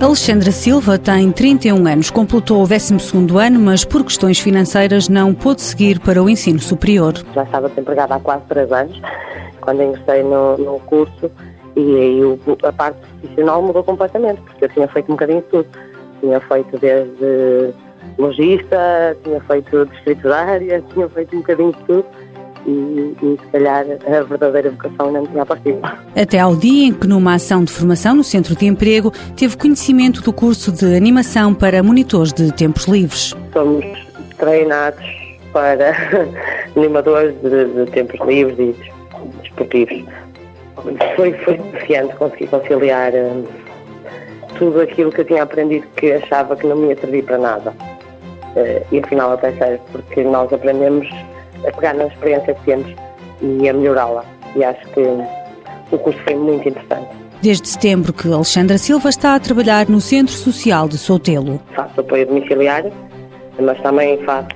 Alexandra 0.00 0.52
Silva 0.52 0.96
tem 0.96 1.32
31 1.32 1.86
anos, 1.86 2.08
completou 2.08 2.62
o 2.62 2.66
12º 2.66 3.36
ano, 3.36 3.58
mas 3.58 3.84
por 3.84 4.04
questões 4.04 4.38
financeiras 4.38 5.08
não 5.08 5.34
pôde 5.34 5.60
seguir 5.60 5.98
para 5.98 6.22
o 6.22 6.30
ensino 6.30 6.60
superior. 6.60 7.14
Já 7.34 7.42
estava 7.42 7.68
desempregada 7.68 8.14
há 8.14 8.20
quase 8.20 8.44
3 8.44 8.70
anos, 8.70 9.02
quando 9.60 9.82
ingressei 9.82 10.22
no, 10.22 10.56
no 10.56 10.80
curso, 10.80 11.28
e 11.74 11.96
aí 11.96 12.20
a 12.62 12.72
parte 12.72 12.96
profissional 13.20 13.60
mudou 13.60 13.82
completamente, 13.82 14.40
porque 14.42 14.66
eu 14.66 14.68
tinha 14.68 14.88
feito 14.88 15.08
um 15.08 15.14
bocadinho 15.14 15.40
de 15.40 15.46
tudo. 15.48 15.68
Tinha 16.20 16.40
feito 16.40 16.78
desde 16.78 17.74
logista, 18.16 19.16
tinha 19.24 19.40
feito 19.40 20.32
área, 20.32 20.82
tinha 20.92 21.08
feito 21.08 21.34
um 21.36 21.40
bocadinho 21.40 21.72
de 21.72 21.84
tudo 21.84 22.06
e, 22.66 23.14
e, 23.22 23.38
se 23.40 23.46
calhar 23.52 23.84
a 24.06 24.22
verdadeira 24.22 24.70
vocação 24.70 25.12
não 25.12 25.26
tinha 25.26 25.42
aparecido. 25.42 25.80
Até 26.16 26.38
ao 26.38 26.56
dia 26.56 26.88
em 26.88 26.92
que, 26.92 27.06
numa 27.06 27.34
ação 27.34 27.64
de 27.64 27.72
formação 27.72 28.14
no 28.14 28.24
Centro 28.24 28.54
de 28.56 28.66
Emprego, 28.66 29.12
teve 29.36 29.56
conhecimento 29.56 30.22
do 30.22 30.32
curso 30.32 30.72
de 30.72 30.96
animação 30.96 31.54
para 31.54 31.82
monitores 31.82 32.32
de 32.32 32.52
tempos 32.52 32.86
livres. 32.86 33.34
Somos 33.52 33.84
treinados 34.36 35.04
para 35.52 35.92
animadores 36.76 37.34
de, 37.42 37.64
de, 37.66 37.90
tempos 37.90 38.20
livres 38.26 38.58
e 38.58 38.76
desportivos. 39.42 40.04
Foi, 41.16 41.32
foi 41.32 41.58
desafiante 41.58 42.14
conseguir 42.16 42.46
conciliar 42.46 43.12
uh, 43.12 43.44
tudo 44.58 44.80
aquilo 44.80 45.10
que 45.10 45.22
eu 45.22 45.24
tinha 45.24 45.42
aprendido 45.42 45.86
que 45.96 46.12
achava 46.12 46.54
que 46.54 46.66
não 46.66 46.76
me 46.76 46.88
ia 46.88 46.96
servir 46.96 47.24
para 47.24 47.38
nada. 47.38 47.70
Uh, 47.70 48.84
e 48.92 49.00
afinal 49.00 49.32
até 49.32 49.52
serve, 49.52 49.80
porque 49.92 50.22
nós 50.22 50.52
aprendemos 50.52 51.08
a 51.66 51.72
pegar 51.72 51.94
na 51.94 52.06
experiência 52.06 52.54
que 52.54 52.64
temos 52.64 52.94
e 53.40 53.68
a 53.68 53.72
melhorá-la. 53.72 54.24
E 54.56 54.64
acho 54.64 54.86
que 54.88 55.00
o 55.90 55.98
curso 55.98 56.18
foi 56.24 56.34
muito 56.34 56.68
interessante. 56.68 57.08
Desde 57.40 57.68
setembro 57.68 58.12
que 58.12 58.32
Alexandra 58.32 58.78
Silva 58.78 59.08
está 59.08 59.34
a 59.36 59.40
trabalhar 59.40 59.88
no 59.88 60.00
Centro 60.00 60.34
Social 60.34 60.88
de 60.88 60.98
Sotelo. 60.98 61.60
Faço 61.74 62.00
apoio 62.00 62.26
domiciliário, 62.26 62.92
mas 63.60 63.80
também 63.80 64.18
faço, 64.24 64.48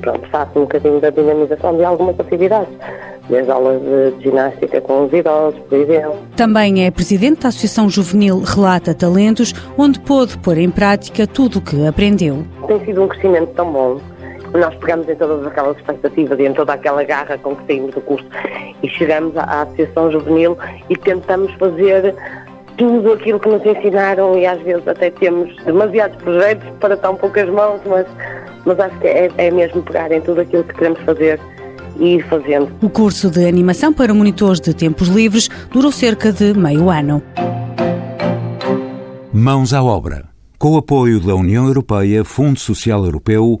pronto, 0.00 0.28
faço 0.30 0.58
um 0.58 0.62
bocadinho 0.62 1.00
da 1.00 1.08
dinamização 1.08 1.74
de 1.76 1.84
algumas 1.84 2.18
atividades, 2.20 2.68
desde 3.30 3.50
aulas 3.50 3.80
de 3.80 4.24
ginástica 4.24 4.80
com 4.82 5.06
os 5.06 5.12
idosos, 5.12 5.58
por 5.70 5.78
exemplo. 5.78 6.18
Também 6.36 6.84
é 6.84 6.90
presidente 6.90 7.40
da 7.40 7.48
Associação 7.48 7.88
Juvenil 7.88 8.40
Relata 8.40 8.94
Talentos, 8.94 9.54
onde 9.78 9.98
pôde 10.00 10.36
pôr 10.38 10.58
em 10.58 10.70
prática 10.70 11.26
tudo 11.26 11.60
o 11.60 11.62
que 11.62 11.86
aprendeu. 11.86 12.44
Tem 12.66 12.84
sido 12.84 13.04
um 13.04 13.08
crescimento 13.08 13.54
tão 13.54 13.72
bom 13.72 14.00
nós 14.54 14.74
pegamos 14.76 15.08
em 15.08 15.14
todas 15.14 15.46
aquelas 15.46 15.76
expectativas 15.76 16.38
e 16.38 16.44
em 16.44 16.52
toda 16.52 16.74
aquela 16.74 17.02
garra 17.04 17.38
com 17.38 17.56
que 17.56 17.66
saímos 17.66 17.94
do 17.94 18.00
curso 18.02 18.26
e 18.82 18.88
chegamos 18.88 19.36
à 19.36 19.62
Associação 19.62 20.10
Juvenil 20.10 20.56
e 20.88 20.96
tentamos 20.96 21.52
fazer 21.54 22.14
tudo 22.76 23.12
aquilo 23.12 23.38
que 23.38 23.48
nos 23.48 23.64
ensinaram 23.64 24.38
e 24.38 24.46
às 24.46 24.60
vezes 24.62 24.86
até 24.86 25.10
temos 25.10 25.54
demasiados 25.64 26.16
projetos 26.22 26.68
para 26.80 26.96
tão 26.96 27.16
poucas 27.16 27.48
mãos, 27.48 27.80
mas, 27.86 28.06
mas 28.64 28.80
acho 28.80 28.98
que 28.98 29.06
é, 29.06 29.30
é 29.36 29.50
mesmo 29.50 29.82
pegar 29.82 30.10
em 30.12 30.20
tudo 30.20 30.40
aquilo 30.40 30.64
que 30.64 30.74
queremos 30.74 31.00
fazer 31.00 31.38
e 31.98 32.16
ir 32.16 32.28
fazendo. 32.28 32.70
O 32.82 32.88
curso 32.88 33.30
de 33.30 33.46
animação 33.46 33.92
para 33.92 34.14
monitores 34.14 34.60
de 34.60 34.74
tempos 34.74 35.08
livres 35.08 35.48
durou 35.70 35.92
cerca 35.92 36.32
de 36.32 36.54
meio 36.54 36.90
ano. 36.90 37.22
Mãos 39.32 39.72
à 39.72 39.82
obra. 39.82 40.32
Com 40.58 40.74
o 40.74 40.76
apoio 40.76 41.18
da 41.18 41.34
União 41.34 41.66
Europeia, 41.66 42.24
Fundo 42.24 42.60
Social 42.60 43.04
Europeu, 43.04 43.60